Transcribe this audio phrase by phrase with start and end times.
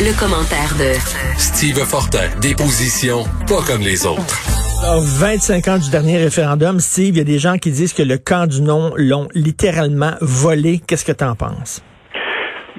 [0.00, 0.96] Le, commentaire de
[1.36, 4.40] Steve Fortin, des positions pas comme les autres.
[4.82, 8.02] Alors, 25 ans du dernier référendum, Steve, il y a des gens qui disent que
[8.02, 10.80] le camp du non l'ont littéralement volé.
[10.88, 11.84] Qu'est-ce que tu en penses?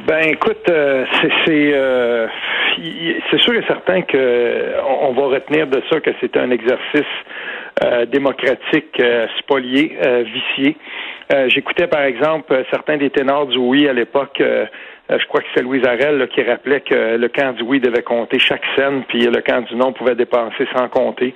[0.08, 1.06] Ben, écoute, euh,
[1.46, 2.28] c'est euh,
[3.30, 7.14] c'est sûr et certain que on, va retenir de ça que c'est un exercice
[7.84, 9.02] euh, démocratique
[9.40, 10.78] spolié, vicié.
[11.48, 14.66] J'écoutais par exemple certains des ténors du oui à l'époque euh,
[15.10, 18.40] je crois que c'est Louise Arel qui rappelait que le camp du oui devait compter
[18.40, 21.36] chaque scène, puis le camp du non pouvait dépenser sans compter.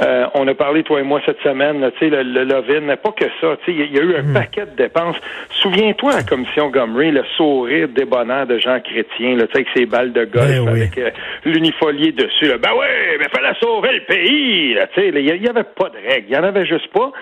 [0.00, 3.12] Euh, on a parlé, toi et moi, cette semaine, tu sais, le, le mais pas
[3.12, 3.56] que ça.
[3.64, 4.32] Tu sais, il y, a eu un hmm.
[4.32, 5.16] paquet de dépenses.
[5.50, 10.12] Souviens-toi, la commission Gomery, le sourire débonnant de Jean Chrétien, tu sais, avec ses balles
[10.12, 11.10] de golf, ben avec euh,
[11.44, 12.50] l'unifolié dessus.
[12.62, 12.86] Ben oui,
[13.18, 14.76] mais fallait sauver le pays.
[14.94, 16.26] Tu sais, il n'y avait pas de règles.
[16.28, 17.12] Il n'y en avait juste pas.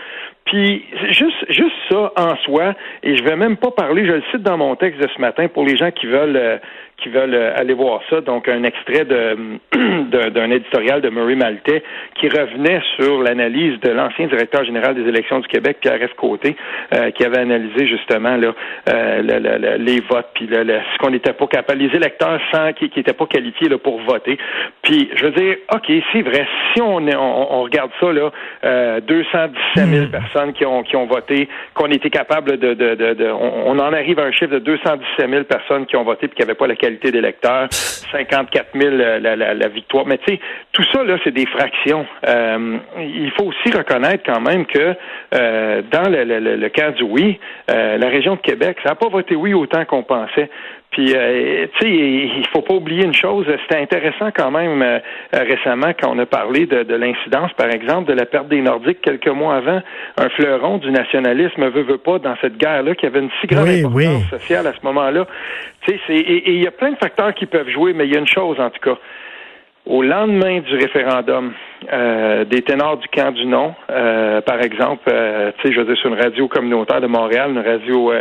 [0.51, 4.43] Puis juste, juste ça en soi, et je vais même pas parler, je le cite
[4.43, 6.59] dans mon texte de ce matin pour les gens qui veulent euh,
[7.03, 8.21] qui veulent euh, aller voir ça.
[8.21, 11.83] Donc, un extrait d'un éditorial de Murray Maltais
[12.15, 16.15] qui revenait sur l'analyse de l'ancien directeur général des élections du Québec, Pierre F.
[16.15, 16.57] Côté,
[16.95, 18.55] euh, qui avait analysé justement là,
[18.89, 23.27] euh, les votes, puis ce qu'on n'était pas capable, les électeurs sans qui n'étaient pas
[23.27, 24.39] qualifiés là, pour voter.
[24.83, 28.31] Puis, je veux dire, OK, c'est vrai, si on, on, regarde ça, là,
[28.65, 30.11] euh, 217 000 hmm.
[30.11, 34.19] personnes qui ont, qui ont voté, qu'on était capable de, de, de, on, en arrive
[34.19, 36.77] à un chiffre de 217 000 personnes qui ont voté puis qui n'avaient pas la
[36.77, 40.07] qualité d'électeurs, 54 000 la, la, la victoire.
[40.07, 40.41] Mais tu sais,
[40.73, 42.07] tout ça, là, c'est des fractions.
[42.27, 44.95] Euh, il faut aussi reconnaître quand même que
[45.35, 47.39] euh, dans le, le, le, cas du oui,
[47.71, 50.51] euh, la région de Québec, ça n'a pas voté oui autant qu'on pensait.
[51.01, 53.47] Puis, euh, tu sais, il faut pas oublier une chose.
[53.63, 54.99] C'était intéressant quand même euh,
[55.33, 59.01] récemment quand on a parlé de, de l'incidence, par exemple, de la perte des Nordiques
[59.01, 59.81] quelques mois avant.
[60.19, 63.69] Un fleuron du nationalisme veut, veut pas dans cette guerre-là qui avait une si grande
[63.69, 65.27] importance sociale à ce moment-là.
[65.87, 68.17] Tu sais, et il y a plein de facteurs qui peuvent jouer, mais il y
[68.17, 68.99] a une chose en tout cas
[69.87, 71.53] au lendemain du référendum,
[71.91, 75.87] euh, des ténors du camp du non, euh, par exemple, euh, tu sais, je veux
[75.87, 78.13] dire, sur une radio communautaire de Montréal, une radio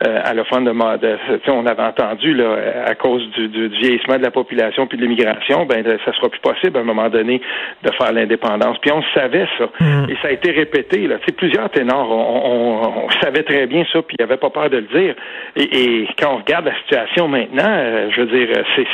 [0.00, 4.30] allophone de, de tu on avait entendu là, à cause du, du, vieillissement de la
[4.30, 7.40] population puis de l'immigration, ben ça sera plus possible à un moment donné
[7.82, 8.76] de faire l'indépendance.
[8.82, 10.10] Puis on savait ça, mm.
[10.10, 11.06] et ça a été répété.
[11.06, 14.50] Là, tu sais, plusieurs ténors, on, on, savait très bien ça, puis il avait pas
[14.50, 15.14] peur de le dire.
[15.56, 18.48] Et, et quand on regarde la situation maintenant, je veux dire,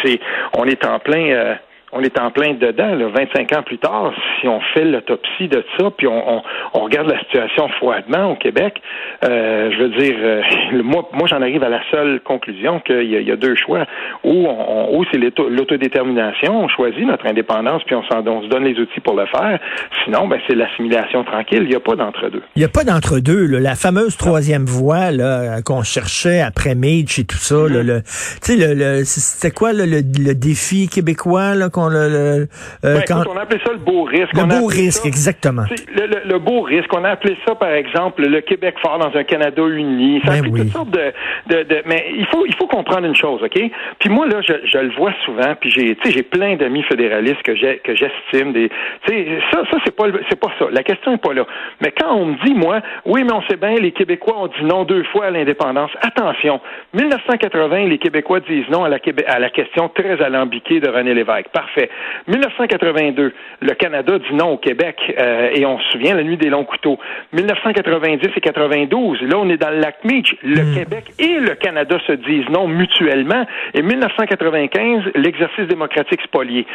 [0.04, 0.20] c'est,
[0.56, 1.56] on est en plein
[1.92, 5.62] on est en plein dedans, là, 25 ans plus tard, si on fait l'autopsie de
[5.78, 6.42] ça, puis on, on,
[6.72, 8.80] on, regarde la situation froidement au Québec,
[9.24, 10.42] euh, je veux dire, euh,
[10.82, 13.84] moi, moi j'en arrive à la seule conclusion qu'il y, y, a deux choix.
[14.24, 18.78] Ou, on, ou c'est l'autodétermination, on choisit notre indépendance, puis on, on, se donne les
[18.78, 19.58] outils pour le faire.
[20.04, 21.62] Sinon, ben, c'est l'assimilation tranquille.
[21.62, 22.42] Il n'y a pas d'entre-deux.
[22.56, 23.46] Il n'y a pas d'entre-deux.
[23.58, 27.82] La fameuse troisième voie là, qu'on cherchait après Mage et tout ça, mm-hmm.
[27.82, 32.48] le, tu sais, le, c'était quoi le, le, défi québécois là, on le,
[32.84, 33.22] euh, quand...
[33.28, 34.32] on appelait ça le beau risque.
[34.34, 35.64] Le beau risque, exactement.
[35.94, 36.92] Le, beau risque.
[36.94, 40.20] On a appelé ça, par exemple, le Québec fort dans un Canada uni.
[40.24, 41.12] Ça ben toutes sortes de,
[41.62, 43.60] de, mais il faut il faut comprendre une chose, ok?
[43.98, 45.54] Puis moi là, je, je le vois souvent.
[45.60, 48.52] Puis j'ai j'ai plein d'amis fédéralistes que j'ai que j'estime.
[48.52, 48.70] Des,
[49.52, 50.66] ça ça c'est pas c'est pas ça.
[50.70, 51.46] La question est pas là.
[51.80, 54.64] Mais quand on me dit moi, oui, mais on sait bien, les Québécois ont dit
[54.64, 55.90] non deux fois à l'indépendance.
[56.00, 56.60] Attention,
[56.94, 61.48] 1980, les Québécois disent non à la, à la question très alambiquée de René Lévesque.
[61.52, 61.90] Parfait fait.
[62.28, 66.50] 1982, le Canada dit non au Québec, euh, et on se souvient, la nuit des
[66.50, 66.98] longs couteaux.
[67.32, 70.36] 1990 et 92, là, on est dans le lac Meach.
[70.42, 70.74] Le hmm.
[70.74, 73.46] Québec et le Canada se disent non mutuellement.
[73.74, 76.66] Et 1995, l'exercice démocratique spolié.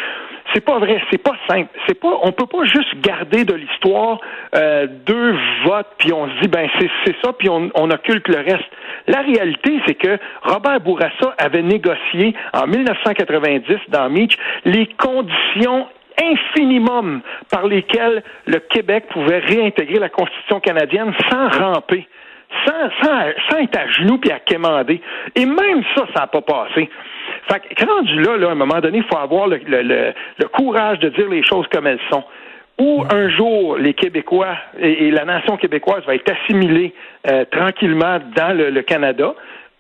[0.54, 1.70] C'est pas vrai, c'est pas simple.
[1.88, 4.20] C'est pas, on peut pas juste garder de l'histoire
[4.56, 5.36] euh, deux
[5.66, 8.70] votes puis on se dit ben c'est ça puis on, on occulte le reste.
[9.08, 15.88] La réalité, c'est que Robert Bourassa avait négocié en 1990 dans Meach les conditions
[16.22, 22.08] infinimum par lesquelles le Québec pouvait réintégrer la Constitution canadienne sans ramper.
[22.66, 22.90] Sans,
[23.50, 25.02] sans, être à genoux puis à quémander.
[25.36, 26.90] Et même ça, ça n'a pas passé.
[27.50, 30.48] Fait que, rendu là, là, à un moment donné, il faut avoir le, le, le,
[30.48, 32.24] courage de dire les choses comme elles sont.
[32.80, 36.94] Ou un jour les Québécois et, la nation québécoise va être assimilée
[37.28, 39.34] euh, tranquillement dans le, Canada,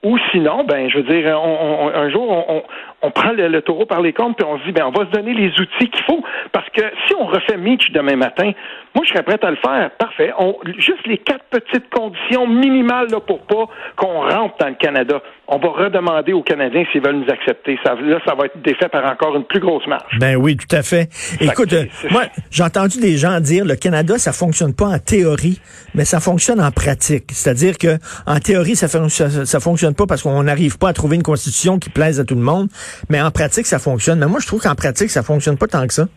[0.03, 2.63] ou sinon, ben, je veux dire, on, un jour, on,
[3.01, 5.11] on prend le, taureau par les cornes, puis on se dit, ben, on va se
[5.11, 8.51] donner les outils qu'il faut, parce que si on refait Mitch demain matin,
[8.97, 9.91] moi, je serais prêt à le faire.
[9.99, 10.31] Parfait.
[10.39, 15.21] On, juste les quatre petites conditions minimales là, pour pas qu'on rentre dans le Canada.
[15.47, 17.77] On va redemander aux Canadiens s'ils veulent nous accepter.
[17.85, 20.17] Ça, là, ça va être défait par encore une plus grosse marge.
[20.19, 21.09] Ben oui, tout à fait.
[21.39, 25.61] Écoute, euh, moi, j'ai entendu des gens dire le Canada, ça fonctionne pas en théorie,
[25.93, 27.25] mais ça fonctionne en pratique.
[27.33, 31.17] C'est-à-dire que en théorie, ça, ça, ça fonctionne pas parce qu'on n'arrive pas à trouver
[31.17, 32.67] une constitution qui plaise à tout le monde,
[33.11, 34.17] mais en pratique, ça fonctionne.
[34.17, 36.07] Mais moi, je trouve qu'en pratique, ça fonctionne pas tant que ça.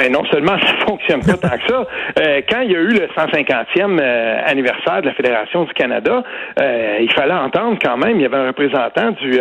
[0.00, 1.86] Ben non seulement ça fonctionne pas tant que ça.
[2.20, 6.22] Euh, quand il y a eu le 150e euh, anniversaire de la Fédération du Canada,
[6.58, 8.16] euh, il fallait entendre quand même.
[8.16, 9.38] Il y avait un représentant du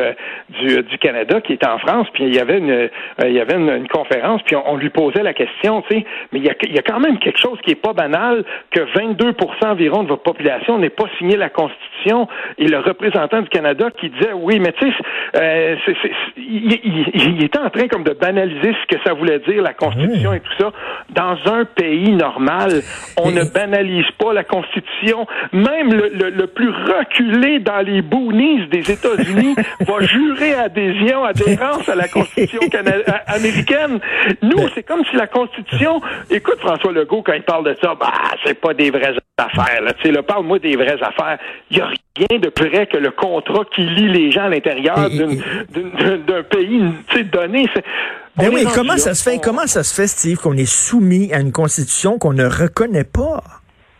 [0.49, 2.89] du, du, Canada qui était en France, puis il y avait une
[3.23, 6.45] il y avait une, conférence, puis on, lui posait la question, tu sais, mais il
[6.45, 9.65] y, a, il y a quand même quelque chose qui est pas banal que 22%
[9.65, 11.88] environ de votre population n'ait pas signé la Constitution.
[12.57, 15.77] Et le représentant du Canada qui disait oui, mais tu sais,
[16.37, 16.79] il,
[17.13, 20.39] il, était en train comme de banaliser ce que ça voulait dire la Constitution et
[20.39, 20.71] tout ça.
[21.09, 22.81] Dans un pays normal,
[23.17, 25.25] on ne banalise pas la Constitution.
[25.53, 31.95] Même le, le, plus reculé dans les boonies des États-Unis va jurer adhésion, adhérence à
[31.95, 32.59] la Constitution
[33.27, 33.99] américaine.
[34.41, 36.01] Nous, c'est comme si la Constitution.
[36.29, 38.11] Écoute François Legault quand il parle de ça, bah
[38.43, 39.81] c'est pas des vraies affaires.
[39.81, 39.93] Là.
[39.93, 41.37] Tu sais, parle-moi des vraies affaires.
[41.71, 44.97] Il a rien de plus vrai que le contrat qui lie les gens à l'intérieur
[45.09, 46.83] d'un pays
[47.31, 47.69] donné.
[48.35, 51.39] Ben oui, comment ça se fait, comment ça se fait, Steve, qu'on est soumis à
[51.39, 53.43] une constitution qu'on ne reconnaît pas?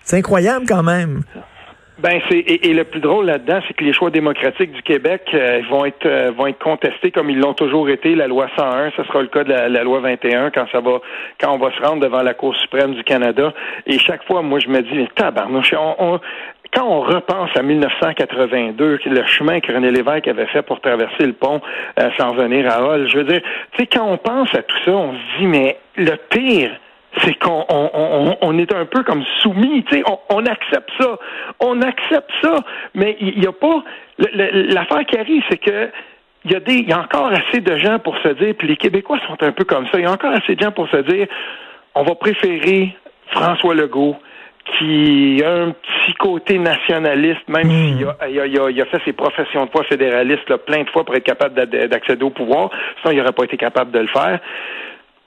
[0.03, 1.23] C'est incroyable quand même.
[2.01, 5.61] Ben c'est et, le plus drôle là-dedans, c'est que les choix démocratiques du Québec euh,
[5.69, 8.15] vont être euh, vont être contestés comme ils l'ont toujours été.
[8.15, 11.01] La loi 101, ce sera le cas de la, loi 21 quand ça va
[11.41, 13.53] quand on va se rendre devant la Cour suprême du Canada.
[13.85, 16.21] Et chaque fois, moi, je me dis, mais tabarnouche, on,
[16.73, 21.33] quand on repense à 1982, le chemin que René Lévesque avait fait pour traverser le
[21.33, 21.61] pont
[21.99, 24.77] euh, sans venir à Hall, je veux dire, tu sais, quand on pense à tout
[24.85, 26.71] ça, on se dit, mais le pire,
[27.23, 31.17] c'est qu'on on, est un peu comme soumis, tu sais, on, accepte ça,
[31.59, 32.57] on accepte ça,
[32.93, 33.83] mais il n'y a pas
[34.19, 35.89] l'affaire qui arrive, c'est que
[36.45, 38.77] il y a il y a encore assez de gens pour se dire, puis les
[38.77, 40.97] Québécois sont un peu comme ça, il y a encore assez de gens pour se
[40.97, 41.27] dire,
[41.95, 42.95] on va préférer
[43.31, 44.15] François Legault,
[44.65, 47.97] qui a un petit côté nationaliste, même hmm.
[47.97, 51.23] s'il a, il a, fait ses professions de foi fédéralistes plein de fois pour être
[51.23, 52.69] capable d'accéder au pouvoir,
[53.01, 54.39] sinon il n'aurait pas été capable de le faire.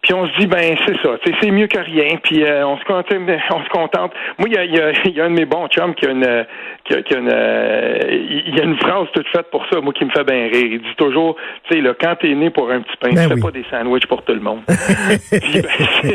[0.02, 1.10] Puis on se dit ben c'est ça,
[1.40, 2.16] c'est mieux que rien.
[2.25, 3.06] Puis euh, on se contente,
[3.50, 4.12] on se contente.
[4.37, 6.10] Moi il y a, y, a, y a, un de mes bons chums qui a
[6.10, 6.44] une
[6.84, 9.81] qui a, qui a une euh, il y a une phrase toute faite pour ça,
[9.81, 10.72] moi qui me fait bien rire.
[10.72, 11.37] Il dit toujours,
[11.69, 13.64] tu sais là, quand t'es né pour un petit pain, ben tu fais pas des
[13.70, 14.62] sandwichs pour tout le monde.
[14.66, 15.69] puis ben,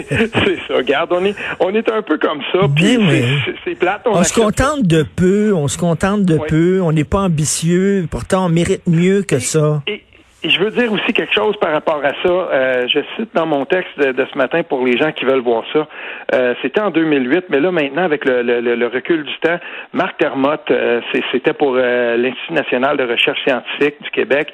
[0.09, 0.75] c'est ça.
[0.75, 2.59] Regarde, on est on est un peu comme ça.
[2.75, 3.23] Puis ben
[3.63, 4.01] c'est plate.
[4.05, 6.81] On, se contente de peu, on se contente de peu.
[6.81, 8.05] On n'est pas ambitieux.
[8.11, 9.81] Pourtant on mérite mieux que ça.
[9.87, 10.03] Et
[10.49, 12.29] je veux dire aussi quelque chose par rapport à ça.
[12.29, 15.63] Euh, je cite dans mon texte de, ce matin pour les gens qui veulent voir
[15.73, 15.87] ça.
[16.33, 19.57] Euh, c'était en 2008, mais là maintenant avec le, le, recul du temps,
[19.93, 21.01] Marc Termotte, euh,
[21.31, 24.51] c'était pour euh, l'Institut national de recherche scientifique du Québec,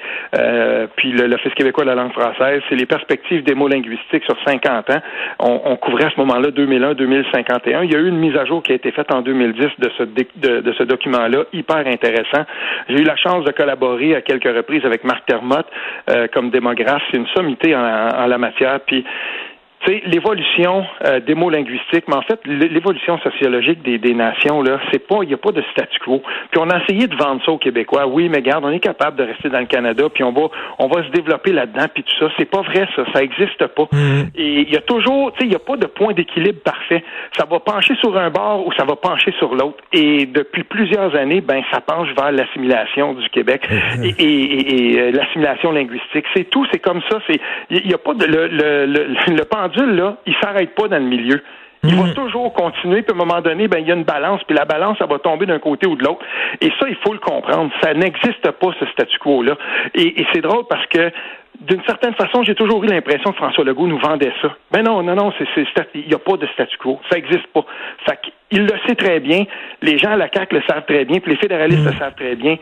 [0.96, 2.62] puis l'Office québécois de la langue française.
[2.68, 5.00] C'est les perspectives des mots linguistiques sur 50 ans.
[5.38, 7.84] On, on couvrait à ce moment-là 2001-2051.
[7.84, 9.90] Il y a eu une mise à jour qui a été faite en 2010 de
[9.98, 12.44] ce, de, de ce document-là, hyper intéressant.
[12.88, 15.66] J'ai eu la chance de collaborer à quelques reprises avec Marc Termotte.
[16.10, 18.80] Euh, comme démographe, c'est une sommité en, en la matière.
[18.80, 19.04] Puis
[19.86, 24.78] c'est l'évolution euh, des mots linguistiques, mais en fait, l'évolution sociologique des, des nations, là,
[24.92, 26.22] c'est pas, il n'y a pas de statu quo.
[26.50, 28.06] Puis on a essayé de vendre ça aux Québécois.
[28.06, 30.48] Oui, mais garde, on est capable de rester dans le Canada, puis on va,
[30.78, 32.32] on va se développer là-dedans, puis tout ça.
[32.38, 33.04] C'est pas vrai, ça.
[33.12, 33.88] Ça existe pas.
[33.92, 34.22] Mm.
[34.36, 37.02] Et il y a toujours, tu sais, il n'y a pas de point d'équilibre parfait.
[37.36, 39.82] Ça va pencher sur un bord ou ça va pencher sur l'autre.
[39.92, 44.04] Et depuis plusieurs années, ben, ça penche vers l'assimilation du Québec mm.
[44.04, 46.24] et, et, et, euh, l'assimilation linguistique.
[46.34, 46.66] C'est tout.
[46.72, 47.18] C'est comme ça.
[47.26, 49.44] C'est, il n'y a pas de, le, le, le, le
[49.82, 51.42] là, il s'arrête pas dans le milieu.
[51.86, 52.14] Il va mm.
[52.14, 54.64] toujours continuer, puis à un moment donné, ben, il y a une balance, puis la
[54.64, 56.24] balance, ça va tomber d'un côté ou de l'autre.
[56.60, 57.70] Et ça, il faut le comprendre.
[57.82, 59.56] Ça n'existe pas, ce statu quo-là.
[59.94, 61.10] Et, c'est drôle parce que
[61.60, 64.56] d'une certaine façon, j'ai toujours eu l'impression que François Legault nous vendait ça.
[64.72, 65.32] Ben non, non, non,
[65.94, 67.00] il n'y a pas de statu quo.
[67.10, 67.64] Ça n'existe pas.
[68.08, 68.18] Fait
[68.50, 69.44] il le sait très bien.
[69.82, 71.98] Les gens à la CAQ le savent très bien, puis les fédéralistes le mm.
[71.98, 72.56] savent très bien.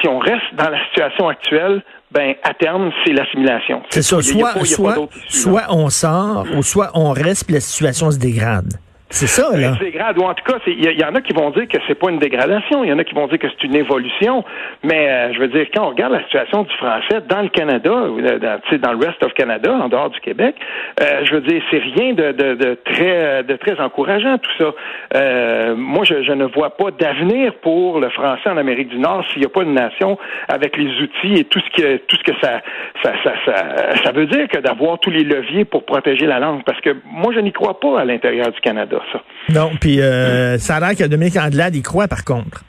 [0.00, 1.82] Si on reste dans la situation actuelle,
[2.14, 3.82] ben à terme, c'est l'assimilation.
[3.90, 4.22] C'est ça.
[4.22, 8.72] Soit, soit, soit on sort, ou soit on reste, puis la situation se dégrade.
[9.10, 9.74] C'est ça, là.
[9.78, 10.18] C'est grave.
[10.18, 12.18] Ou en tout cas, il y, en a qui vont dire que c'est pas une
[12.18, 12.82] dégradation.
[12.82, 14.44] Il y en a qui vont dire que c'est une évolution.
[14.82, 17.90] Mais euh, je veux dire, quand on regarde la situation du français dans le Canada,
[17.90, 20.56] dans, dans le rest of Canada, en dehors du Québec,
[21.00, 24.74] euh, je veux dire, c'est rien de, de, de, très de très encourageant tout ça.
[25.14, 29.24] Euh, moi, je, je, ne vois pas d'avenir pour le français en Amérique du Nord
[29.30, 30.18] s'il n'y a pas une nation
[30.48, 32.62] avec les outils et tout ce que tout ce que ça
[33.02, 33.54] ça, ça, ça,
[34.02, 36.62] ça veut dire que d'avoir tous les leviers pour protéger la langue.
[36.64, 39.03] Parce que moi, je n'y crois pas à l'intérieur du Canada.
[39.12, 39.22] Ça.
[39.50, 42.64] Non, puis euh, ça a l'air que Dominique Andelade y croit, par contre.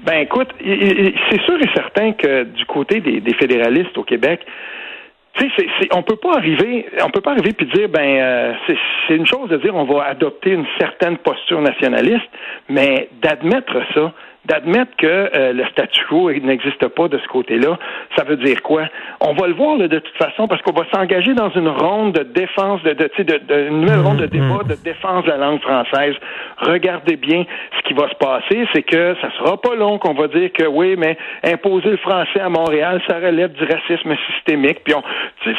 [0.00, 4.40] Ben écoute, c'est sûr et certain que du côté des, fédéralistes au Québec,
[5.34, 8.52] tu sais, on peut pas arriver, on peut pas arriver puis dire ben euh,
[9.06, 12.28] c'est une chose de dire on va adopter une certaine posture nationaliste,
[12.68, 14.12] mais d'admettre ça,
[14.44, 17.78] d'admettre que euh, le statu quo n'existe pas de ce côté-là,
[18.16, 18.84] ça veut dire quoi?
[19.20, 22.22] On va le voir de toute façon parce qu'on va s'engager dans une ronde de
[22.22, 24.68] défense, de, de, de, de une nouvelle ronde de débat mmh.
[24.68, 26.14] de défense de la langue française.
[26.58, 27.44] Regardez bien
[27.76, 30.64] ce qui va se passer, c'est que ça sera pas long qu'on va dire que
[30.64, 34.80] oui, mais imposer le français à Montréal, ça relève du racisme systémique.
[34.84, 35.02] Puis on,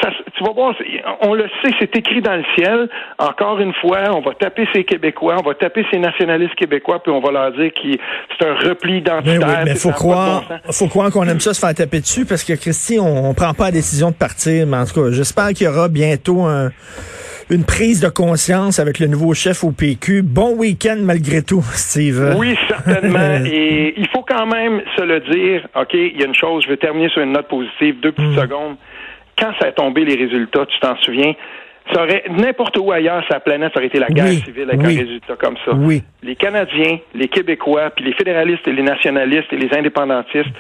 [0.01, 0.75] ça, tu vas voir,
[1.21, 2.89] on le sait, c'est écrit dans le ciel.
[3.17, 7.12] Encore une fois, on va taper ces Québécois, on va taper ces nationalistes québécois, puis
[7.12, 7.81] on va leur dire que
[8.38, 9.61] c'est un repli ben identitaire.
[9.65, 12.99] mais faut croire, faut croire qu'on aime ça se faire taper dessus parce que Christy,
[12.99, 14.65] on, on prend pas la décision de partir.
[14.67, 16.47] Mais en tout cas, j'espère qu'il y aura bientôt
[17.49, 20.21] une prise de conscience avec le nouveau chef au PQ.
[20.21, 22.35] Bon week-end malgré tout, Steve.
[22.38, 23.43] Oui, certainement.
[23.45, 25.67] Et il faut quand même se le dire.
[25.75, 28.31] OK, il y a une chose, je vais terminer sur une note positive, deux petites
[28.31, 28.41] hmm.
[28.41, 28.75] secondes.
[29.38, 31.33] Quand ça a tombé les résultats, tu t'en souviens,
[31.93, 34.81] ça aurait n'importe où ailleurs sur la planète, ça aurait été la guerre civile avec
[34.81, 35.74] un résultat comme ça.
[35.74, 36.03] Oui.
[36.24, 40.53] Les Canadiens, les Québécois, puis les fédéralistes et les nationalistes et les indépendantistes,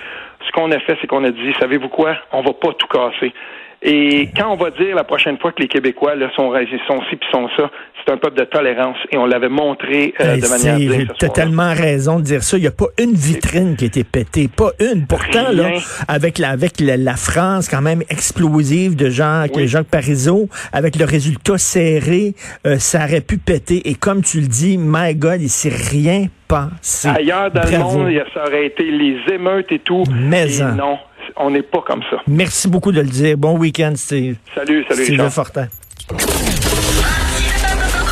[0.45, 3.33] ce qu'on a fait, c'est qu'on a dit, savez-vous quoi, on va pas tout casser.
[3.81, 6.51] Et quand on va dire la prochaine fois que les Québécois là, sont,
[6.87, 7.71] sont ci puis sont ça,
[8.03, 11.73] c'est un peuple de tolérance et on l'avait montré euh, de manière Tu as tellement
[11.73, 12.57] raison de dire ça.
[12.57, 15.05] Il n'y a pas une vitrine qui a été pétée, pas une.
[15.07, 15.71] Pourtant, là,
[16.09, 21.57] avec la, avec la, France quand même explosive de Jacques, Jacques Parizeau, avec le résultat
[21.57, 22.33] serré,
[22.65, 23.89] euh, ça aurait pu péter.
[23.89, 27.07] Et comme tu le dis, my God, il s'est rien passé.
[27.07, 30.03] Ailleurs dans le monde, ça aurait été les émeutes et tout.
[30.11, 30.97] Mais et non,
[31.37, 32.17] on n'est pas comme ça.
[32.27, 33.37] Merci beaucoup de le dire.
[33.37, 34.37] Bon week-end, Steve.
[34.55, 35.67] Salut, salut, Steve Fortin.